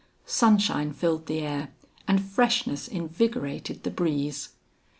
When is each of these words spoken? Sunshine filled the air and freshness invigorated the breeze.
Sunshine 0.25 0.93
filled 0.93 1.27
the 1.27 1.41
air 1.41 1.69
and 2.07 2.23
freshness 2.25 2.87
invigorated 2.87 3.83
the 3.83 3.91
breeze. 3.91 4.49